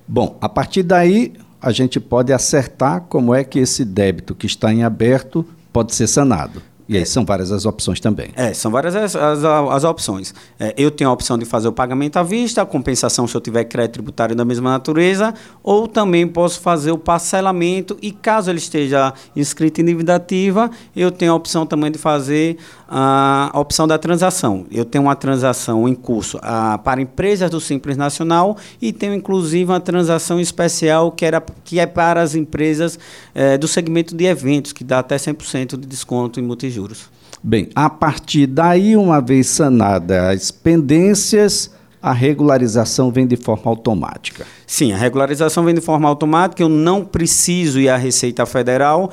Bom, 0.08 0.38
a 0.40 0.48
partir 0.48 0.84
daí, 0.84 1.34
a 1.66 1.72
gente 1.72 2.00
pode 2.00 2.32
acertar 2.32 3.02
como 3.10 3.34
é 3.34 3.44
que 3.44 3.58
esse 3.58 3.84
débito 3.84 4.36
que 4.36 4.46
está 4.46 4.72
em 4.72 4.84
aberto 4.84 5.44
pode 5.74 5.96
ser 5.96 6.06
sanado. 6.06 6.62
E 6.88 6.96
aí 6.96 7.02
é. 7.02 7.06
são 7.06 7.26
várias 7.26 7.52
as 7.52 7.66
opções 7.66 8.00
também. 8.00 8.30
É, 8.36 8.54
são 8.54 8.70
várias 8.72 8.96
as, 8.96 9.16
as, 9.16 9.44
as 9.44 9.84
opções. 9.84 10.32
É, 10.60 10.76
eu 10.78 10.92
tenho 10.92 11.10
a 11.10 11.14
opção 11.14 11.40
de 11.40 11.44
fazer 11.44 11.68
o 11.68 11.72
pagamento 11.72 12.18
à 12.18 12.24
vista, 12.24 12.62
a 12.62 12.66
compensação 12.68 13.28
se 13.28 13.36
eu 13.36 13.42
tiver 13.42 13.64
crédito 13.64 13.94
tributário 13.94 14.36
da 14.36 14.46
mesma 14.46 14.70
natureza, 14.70 15.34
ou 15.64 15.88
também 15.88 16.28
posso 16.28 16.60
fazer 16.60 16.92
o 16.92 17.00
parcelamento 17.00 17.98
e 18.00 18.12
caso 18.12 18.52
ele 18.52 18.60
esteja 18.60 19.12
inscrito 19.36 19.82
em 19.82 19.86
dívida 19.86 20.16
ativa, 20.16 20.70
eu 20.96 21.10
tenho 21.10 21.32
a 21.32 21.36
opção 21.36 21.66
também 21.66 21.90
de 21.90 21.98
fazer 21.98 22.58
a 22.88 23.52
opção 23.56 23.88
da 23.88 23.98
transação. 23.98 24.66
Eu 24.72 24.86
tenho 24.86 25.06
uma 25.06 25.16
transação 25.16 25.88
em 25.88 25.96
curso 25.96 26.40
a, 26.42 26.78
para 26.78 27.02
empresas 27.02 27.50
do 27.50 27.60
Simples 27.60 27.98
Nacional 27.98 28.58
e 28.82 28.94
tenho 28.94 29.14
inclusive 29.14 29.72
uma 29.72 29.80
transação 29.80 30.40
especial 30.40 31.12
que, 31.12 31.26
era, 31.26 31.44
que 31.64 31.80
é 31.80 31.86
para 31.86 32.22
as 32.22 32.36
empresas 32.36 33.00
é, 33.34 33.58
do 33.58 33.68
segmento 33.68 34.16
de 34.16 34.26
eventos, 34.26 34.72
que 34.72 34.84
dá 34.84 35.00
até 35.00 35.16
100% 35.16 35.80
de 35.80 35.88
desconto 35.88 36.40
em 36.40 36.44
multijuros. 36.44 37.10
Bem, 37.44 37.70
a 37.76 37.90
partir 37.90 38.48
daí, 38.48 38.96
uma 38.96 39.22
vez 39.22 39.48
sanada 39.48 40.32
as 40.32 40.50
pendências, 40.50 41.72
a 42.06 42.12
regularização 42.12 43.12
vem 43.12 43.26
de 43.26 43.36
forma 43.36 43.64
automática. 43.66 44.46
Sim, 44.68 44.92
a 44.94 44.98
regularização 44.98 45.66
vem 45.66 45.74
de 45.74 45.82
forma 45.82 46.08
automática. 46.08 46.62
Eu 46.62 46.70
não 46.70 47.04
preciso 47.04 47.80
ir 47.80 47.90
à 47.90 47.98
Receita 47.98 48.46
Federal 48.46 49.12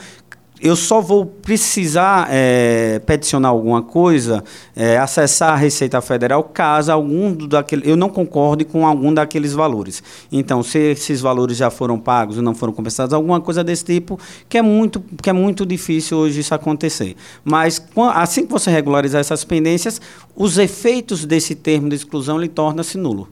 eu 0.63 0.77
só 0.77 1.01
vou 1.01 1.27
precisar 1.27 2.29
é, 2.31 3.01
peticionar 3.01 3.51
alguma 3.51 3.83
coisa, 3.83 4.45
é, 4.77 4.97
acessar 4.97 5.55
a 5.55 5.57
Receita 5.57 6.01
Federal, 6.01 6.45
caso 6.45 6.93
algum 6.93 7.35
daquele, 7.35 7.91
eu 7.91 7.97
não 7.97 8.09
concorde 8.09 8.65
com 8.65 8.87
algum 8.87 9.13
daqueles 9.13 9.53
valores. 9.53 10.01
Então, 10.31 10.63
se 10.63 10.79
esses 10.79 11.21
valores 11.21 11.57
já 11.57 11.69
foram 11.69 11.99
pagos 11.99 12.37
ou 12.37 12.45
não 12.45 12.55
foram 12.55 12.73
compensados, 12.73 13.13
alguma 13.13 13.41
coisa 13.41 13.65
desse 13.65 13.85
tipo, 13.85 14.21
que 14.49 14.57
é 14.57 14.63
muito, 14.63 15.03
que 15.21 15.29
é 15.29 15.33
muito 15.33 15.67
difícil 15.67 16.17
hoje 16.17 16.39
isso 16.39 16.55
acontecer. 16.55 17.17
Mas 17.45 17.85
assim 18.15 18.47
que 18.47 18.53
você 18.53 18.71
regularizar 18.71 19.21
essas 19.21 19.43
pendências, 19.43 20.01
os 20.37 20.59
efeitos 20.59 21.25
desse 21.25 21.57
termo 21.57 21.89
de 21.89 21.97
exclusão 21.97 22.39
lhe 22.39 22.49
torna-se 22.49 22.97
nulo. 22.97 23.29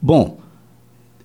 Bom, 0.00 0.38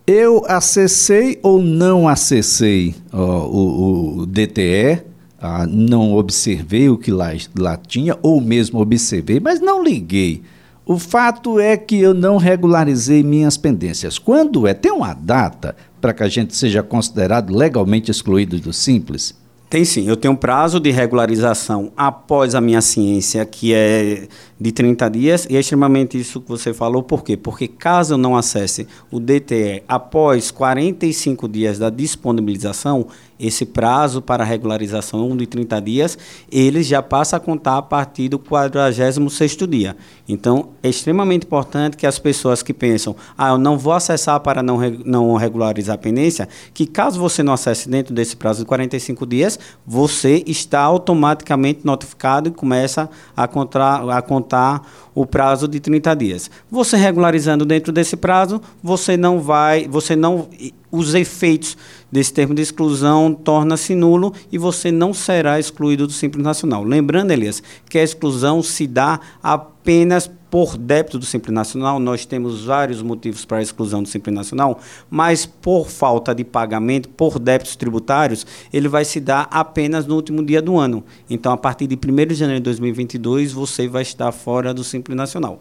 eu 0.06 0.44
acessei 0.50 1.39
ou 1.42 1.62
não 1.62 2.10
acessei 2.10 2.94
ó, 3.13 3.46
o, 3.48 4.18
o 4.18 4.25
DTE 4.25 5.12
ah, 5.45 5.67
não 5.67 6.13
observei 6.13 6.88
o 6.88 6.97
que 6.97 7.12
lá, 7.12 7.31
lá 7.59 7.75
tinha, 7.75 8.17
ou 8.21 8.39
mesmo 8.39 8.79
observei, 8.79 9.41
mas 9.41 9.59
não 9.59 9.83
liguei. 9.83 10.41
O 10.85 10.97
fato 10.97 11.59
é 11.59 11.75
que 11.75 12.00
eu 12.00 12.13
não 12.13 12.38
regularizei 12.38 13.21
minhas 13.23 13.57
pendências. 13.57 14.17
Quando 14.17 14.65
é? 14.65 14.73
Tem 14.73 14.91
uma 14.91 15.13
data 15.13 15.75
para 16.00 16.13
que 16.13 16.23
a 16.23 16.29
gente 16.29 16.55
seja 16.55 16.81
considerado 16.81 17.53
legalmente 17.53 18.09
excluído 18.09 18.57
do 18.57 18.71
Simples? 18.71 19.35
Tem 19.74 19.84
sim. 19.84 20.08
Eu 20.08 20.15
tenho 20.15 20.36
um 20.36 20.38
prazo 20.38 20.80
de 20.80 20.92
regularização 20.92 21.92
após 21.98 22.53
a 22.53 22.62
minha 22.62 22.80
ciência, 22.80 23.44
que 23.44 23.74
é 23.74 24.27
de 24.62 24.72
30 24.72 25.10
dias, 25.10 25.48
e 25.50 25.58
é 25.58 25.60
extremamente 25.60 26.15
isso 26.15 26.39
que 26.39 26.48
você 26.48 26.72
falou. 26.72 27.01
Por 27.01 27.24
quê? 27.24 27.36
Porque 27.36 27.68
caso 27.68 28.13
eu 28.13 28.18
não 28.20 28.38
acesse 28.38 28.88
o 29.10 29.20
DTE 29.20 29.82
após 29.88 30.51
45 30.51 31.50
dias 31.50 31.80
da 31.80 31.89
disponibilização, 31.89 33.08
esse 33.39 33.65
prazo 33.65 34.22
para 34.22 34.44
regularização 34.44 35.36
de 35.36 35.46
30 35.46 35.82
dias, 35.82 36.18
ele 36.51 36.82
já 36.82 37.01
passa 37.01 37.36
a 37.36 37.39
contar 37.39 37.77
a 37.77 37.82
partir 37.82 38.30
do 38.30 38.39
46º 38.39 39.68
dia. 39.68 39.98
Então, 40.30 40.70
é 40.82 40.88
extremamente 40.88 41.46
importante 41.46 41.98
que 41.98 42.08
as 42.08 42.18
pessoas 42.18 42.63
que 42.63 42.74
pensam, 42.74 43.15
ah, 43.38 43.50
eu 43.50 43.58
não 43.58 43.77
vou 43.77 43.92
acessar 43.92 44.39
para 44.39 44.63
não, 44.63 44.80
não 45.03 45.36
regularizar 45.36 45.96
a 45.96 45.98
pendência, 45.98 46.48
que 46.74 46.86
caso 46.86 47.20
você 47.20 47.44
não 47.44 47.53
acesse 47.53 47.89
dentro 47.89 48.13
desse 48.13 48.38
prazo 48.38 48.60
de 48.60 48.65
45 48.65 49.25
dias, 49.25 49.60
você 49.86 50.43
está 50.48 50.82
automaticamente 50.82 51.82
notificado 51.84 52.50
e 52.50 52.51
começa 52.51 53.10
a 53.36 53.48
contar, 53.48 54.10
a 54.10 54.22
contar 54.22 54.88
o 55.13 55.25
prazo 55.25 55.67
de 55.67 55.79
30 55.79 56.15
dias. 56.15 56.51
Você 56.72 56.98
regularizando 56.98 57.65
dentro 57.65 57.91
desse 57.91 58.15
prazo, 58.15 58.62
você 58.82 59.17
não 59.17 59.39
vai, 59.39 59.88
você 59.88 60.15
não 60.15 60.48
os 60.91 61.15
efeitos 61.15 61.75
desse 62.12 62.32
termo 62.32 62.53
de 62.53 62.62
exclusão 62.62 63.34
torna-se 63.34 63.96
nulo 63.96 64.32
e 64.51 64.60
você 64.60 64.91
não 64.91 65.12
será 65.12 65.60
excluído 65.60 66.05
do 66.05 66.13
Simples 66.13 66.43
Nacional. 66.43 66.84
Lembrando, 66.84 67.32
Elias, 67.32 67.63
que 67.89 67.98
a 67.98 68.03
exclusão 68.03 68.62
se 68.62 68.86
dá 68.86 69.20
apenas 69.41 70.29
por 70.53 70.77
débito 70.77 71.17
do 71.17 71.25
Simples 71.25 71.51
Nacional. 71.51 72.00
Nós 72.00 72.27
temos 72.27 72.63
vários 72.63 73.01
motivos 73.01 73.43
para 73.43 73.57
a 73.57 73.62
exclusão 73.63 74.03
do 74.03 74.07
Simples 74.07 74.36
Nacional, 74.36 74.79
mas 75.10 75.48
por 75.48 75.89
falta 75.89 76.36
de 76.36 76.43
pagamento, 76.43 77.10
por 77.10 77.39
débitos 77.39 77.75
tributários, 77.75 78.45
ele 78.72 78.88
vai 78.88 79.03
se 79.03 79.19
dar 79.19 79.48
apenas 79.50 80.05
no 80.05 80.13
último 80.13 80.45
dia 80.45 80.62
do 80.62 80.77
ano. 80.77 81.03
Então, 81.27 81.51
a 81.51 81.57
partir 81.57 81.88
de 81.88 81.95
1 81.95 82.27
de 82.27 82.36
janeiro 82.36 82.60
de 82.60 82.65
2022, 82.65 83.51
você 83.51 83.88
vai 83.88 84.03
estar 84.03 84.31
fora 84.31 84.75
do 84.75 84.83
Simples 84.83 85.17
Nacional. 85.17 85.60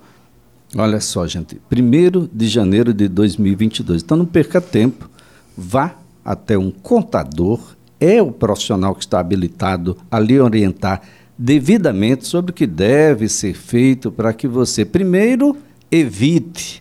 Olha 0.76 1.00
só, 1.00 1.26
gente, 1.26 1.58
1 1.72 2.28
de 2.30 2.46
janeiro 2.46 2.92
de 2.92 3.08
2022. 3.08 4.02
Então, 4.02 4.18
não 4.18 4.26
perca 4.26 4.61
tempo 4.61 5.08
vá 5.56 5.94
até 6.22 6.58
um 6.58 6.70
contador, 6.70 7.58
é 7.99 8.20
o 8.20 8.30
profissional 8.30 8.94
que 8.94 9.04
está 9.04 9.20
habilitado 9.20 9.96
a 10.11 10.20
lhe 10.20 10.38
orientar 10.38 11.00
devidamente 11.42 12.25
sobre 12.25 12.52
o 12.52 12.54
que 12.54 12.68
deve 12.68 13.28
ser 13.28 13.52
feito 13.52 14.12
para 14.12 14.32
que 14.32 14.46
você, 14.46 14.84
primeiro, 14.84 15.56
evite 15.90 16.80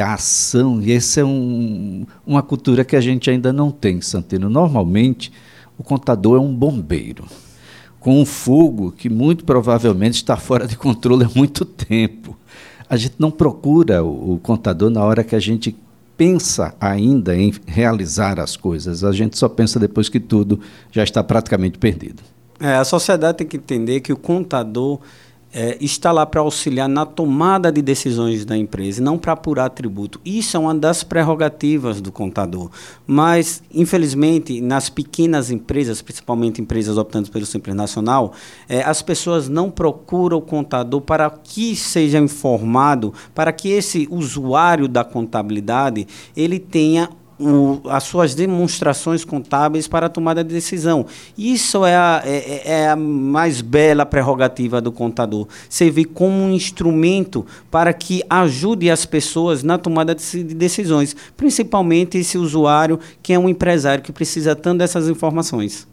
a 0.00 0.14
ação, 0.14 0.82
e 0.82 0.90
essa 0.90 1.20
é 1.20 1.24
um, 1.24 2.04
uma 2.26 2.42
cultura 2.42 2.84
que 2.84 2.96
a 2.96 3.00
gente 3.00 3.30
ainda 3.30 3.52
não 3.52 3.70
tem, 3.70 4.00
Santino. 4.00 4.50
Normalmente, 4.50 5.30
o 5.78 5.84
contador 5.84 6.36
é 6.36 6.40
um 6.40 6.52
bombeiro, 6.52 7.26
com 8.00 8.20
um 8.20 8.26
fogo 8.26 8.90
que 8.90 9.08
muito 9.08 9.44
provavelmente 9.44 10.14
está 10.14 10.36
fora 10.36 10.66
de 10.66 10.76
controle 10.76 11.24
há 11.24 11.30
muito 11.36 11.64
tempo. 11.64 12.36
A 12.90 12.96
gente 12.96 13.14
não 13.20 13.30
procura 13.30 14.02
o, 14.02 14.34
o 14.34 14.38
contador 14.38 14.90
na 14.90 15.04
hora 15.04 15.22
que 15.22 15.36
a 15.36 15.40
gente 15.40 15.76
pensa 16.16 16.74
ainda 16.80 17.36
em 17.36 17.54
realizar 17.66 18.40
as 18.40 18.56
coisas. 18.56 19.04
A 19.04 19.12
gente 19.12 19.38
só 19.38 19.48
pensa 19.48 19.78
depois 19.78 20.08
que 20.08 20.18
tudo 20.18 20.58
já 20.90 21.04
está 21.04 21.22
praticamente 21.22 21.78
perdido. 21.78 22.32
É, 22.62 22.76
a 22.76 22.84
sociedade 22.84 23.38
tem 23.38 23.46
que 23.46 23.56
entender 23.56 24.00
que 24.00 24.12
o 24.12 24.16
contador 24.16 25.00
é, 25.52 25.76
está 25.80 26.12
lá 26.12 26.24
para 26.24 26.40
auxiliar 26.40 26.88
na 26.88 27.04
tomada 27.04 27.72
de 27.72 27.82
decisões 27.82 28.44
da 28.44 28.56
empresa, 28.56 29.02
não 29.02 29.18
para 29.18 29.32
apurar 29.32 29.68
tributo. 29.68 30.20
Isso 30.24 30.56
é 30.56 30.60
uma 30.60 30.72
das 30.72 31.02
prerrogativas 31.02 32.00
do 32.00 32.12
contador. 32.12 32.70
Mas, 33.04 33.64
infelizmente, 33.74 34.60
nas 34.60 34.88
pequenas 34.88 35.50
empresas, 35.50 36.00
principalmente 36.00 36.62
empresas 36.62 36.96
optando 36.96 37.32
pelo 37.32 37.44
Simples 37.44 37.74
Nacional, 37.74 38.32
é, 38.68 38.80
as 38.84 39.02
pessoas 39.02 39.48
não 39.48 39.68
procuram 39.68 40.38
o 40.38 40.42
contador 40.42 41.00
para 41.00 41.28
que 41.28 41.74
seja 41.74 42.20
informado, 42.20 43.12
para 43.34 43.52
que 43.52 43.70
esse 43.70 44.06
usuário 44.08 44.86
da 44.86 45.02
contabilidade 45.02 46.06
ele 46.36 46.60
tenha 46.60 47.10
o, 47.42 47.82
as 47.88 48.04
suas 48.04 48.34
demonstrações 48.34 49.24
contábeis 49.24 49.88
para 49.88 50.06
a 50.06 50.08
tomada 50.08 50.44
de 50.44 50.54
decisão. 50.54 51.04
Isso 51.36 51.84
é 51.84 51.96
a, 51.96 52.22
é, 52.24 52.36
é, 52.36 52.62
é 52.64 52.88
a 52.88 52.96
mais 52.96 53.60
bela 53.60 54.06
prerrogativa 54.06 54.80
do 54.80 54.92
contador. 54.92 55.46
Servir 55.68 56.06
como 56.06 56.36
um 56.36 56.52
instrumento 56.52 57.44
para 57.70 57.92
que 57.92 58.22
ajude 58.30 58.90
as 58.90 59.04
pessoas 59.04 59.62
na 59.62 59.78
tomada 59.78 60.14
de 60.14 60.44
decisões, 60.54 61.16
principalmente 61.36 62.18
esse 62.18 62.38
usuário 62.38 62.98
que 63.22 63.32
é 63.32 63.38
um 63.38 63.48
empresário 63.48 64.02
que 64.02 64.12
precisa 64.12 64.54
tanto 64.54 64.78
dessas 64.78 65.08
informações. 65.08 65.86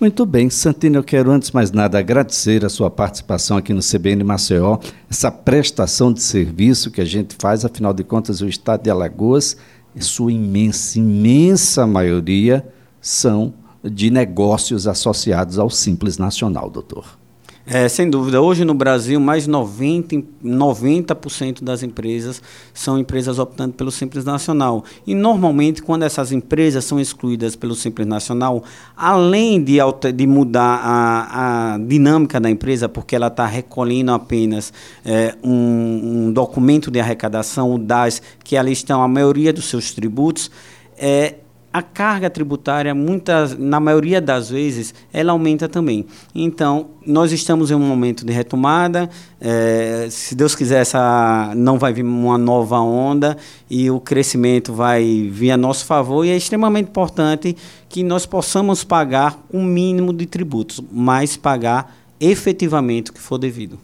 Muito 0.00 0.26
bem, 0.26 0.50
Santino, 0.50 0.98
eu 0.98 1.04
quero 1.04 1.30
antes 1.30 1.52
mais 1.52 1.70
nada 1.70 1.98
agradecer 1.98 2.64
a 2.64 2.68
sua 2.68 2.90
participação 2.90 3.56
aqui 3.56 3.72
no 3.72 3.80
CBN 3.80 4.24
Maceió, 4.24 4.78
essa 5.08 5.30
prestação 5.30 6.12
de 6.12 6.20
serviço 6.20 6.90
que 6.90 7.00
a 7.00 7.04
gente 7.04 7.36
faz, 7.38 7.64
afinal 7.64 7.94
de 7.94 8.02
contas, 8.02 8.40
o 8.40 8.48
Estado 8.48 8.82
de 8.82 8.90
Alagoas 8.90 9.56
sua 10.02 10.32
imensa, 10.32 10.98
imensa 10.98 11.86
maioria, 11.86 12.66
são 13.00 13.54
de 13.82 14.10
negócios 14.10 14.86
associados 14.86 15.58
ao 15.58 15.68
Simples 15.68 16.18
Nacional, 16.18 16.70
doutor. 16.70 17.18
É, 17.66 17.88
sem 17.88 18.10
dúvida. 18.10 18.42
Hoje 18.42 18.62
no 18.62 18.74
Brasil, 18.74 19.18
mais 19.18 19.44
de 19.44 19.50
90%, 19.50 20.24
90 20.42 21.16
das 21.62 21.82
empresas 21.82 22.42
são 22.74 22.98
empresas 22.98 23.38
optando 23.38 23.72
pelo 23.72 23.90
Simples 23.90 24.22
Nacional. 24.22 24.84
E 25.06 25.14
normalmente, 25.14 25.82
quando 25.82 26.02
essas 26.02 26.30
empresas 26.30 26.84
são 26.84 27.00
excluídas 27.00 27.56
pelo 27.56 27.74
Simples 27.74 28.06
Nacional, 28.06 28.62
além 28.94 29.64
de, 29.64 29.78
de 30.14 30.26
mudar 30.26 30.78
a, 30.84 31.74
a 31.74 31.78
dinâmica 31.78 32.38
da 32.38 32.50
empresa, 32.50 32.86
porque 32.86 33.16
ela 33.16 33.28
está 33.28 33.46
recolhendo 33.46 34.12
apenas 34.12 34.70
é, 35.02 35.34
um, 35.42 36.26
um 36.26 36.32
documento 36.32 36.90
de 36.90 37.00
arrecadação, 37.00 37.74
o 37.74 37.78
DAS, 37.78 38.20
que 38.44 38.58
ali 38.58 38.72
estão 38.72 39.02
a 39.02 39.08
maioria 39.08 39.54
dos 39.54 39.70
seus 39.70 39.94
tributos, 39.94 40.50
é, 40.98 41.36
a 41.74 41.82
carga 41.82 42.30
tributária, 42.30 42.94
muitas, 42.94 43.58
na 43.58 43.80
maioria 43.80 44.20
das 44.20 44.48
vezes, 44.48 44.94
ela 45.12 45.32
aumenta 45.32 45.68
também. 45.68 46.06
Então, 46.32 46.90
nós 47.04 47.32
estamos 47.32 47.68
em 47.72 47.74
um 47.74 47.80
momento 47.80 48.24
de 48.24 48.32
retomada. 48.32 49.10
É, 49.40 50.06
se 50.08 50.36
Deus 50.36 50.54
quiser, 50.54 50.82
essa 50.82 51.52
não 51.56 51.76
vai 51.76 51.92
vir 51.92 52.04
uma 52.04 52.38
nova 52.38 52.78
onda 52.78 53.36
e 53.68 53.90
o 53.90 53.98
crescimento 53.98 54.72
vai 54.72 55.28
vir 55.28 55.50
a 55.50 55.56
nosso 55.56 55.84
favor. 55.84 56.24
E 56.24 56.30
é 56.30 56.36
extremamente 56.36 56.90
importante 56.90 57.56
que 57.88 58.04
nós 58.04 58.24
possamos 58.24 58.84
pagar 58.84 59.36
o 59.52 59.58
um 59.58 59.64
mínimo 59.64 60.12
de 60.12 60.26
tributos, 60.26 60.80
mas 60.92 61.36
pagar 61.36 61.92
efetivamente 62.20 63.10
o 63.10 63.14
que 63.14 63.20
for 63.20 63.36
devido. 63.36 63.80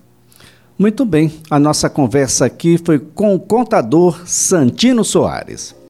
Muito 0.78 1.04
bem, 1.04 1.32
a 1.50 1.58
nossa 1.58 1.90
conversa 1.90 2.44
aqui 2.44 2.78
foi 2.78 3.00
com 3.00 3.34
o 3.34 3.40
contador 3.40 4.22
Santino 4.26 5.04
Soares. 5.04 5.79